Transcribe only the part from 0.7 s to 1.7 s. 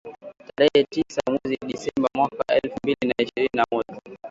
tisa mwezi